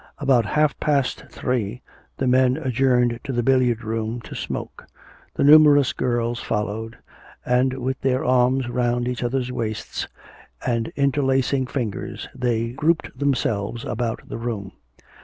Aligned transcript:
About 0.17 0.47
half 0.57 0.79
past 0.79 1.25
three 1.29 1.83
the 2.17 2.25
men 2.25 2.57
adjourned 2.57 3.19
to 3.23 3.31
the 3.31 3.43
billiard 3.43 3.83
room 3.83 4.19
to 4.21 4.33
smoke. 4.33 4.87
The 5.35 5.43
numerous 5.43 5.93
girls 5.93 6.39
followed, 6.39 6.97
and 7.45 7.73
with 7.73 8.01
their 8.01 8.25
arms 8.25 8.67
round 8.67 9.07
each 9.07 9.21
other's 9.23 9.51
waists 9.51 10.07
and 10.65 10.91
interlacing 10.95 11.67
fingers, 11.67 12.27
they 12.33 12.69
grouped 12.71 13.15
themselves 13.19 13.85
about 13.85 14.27
the 14.27 14.39
room. 14.39 14.71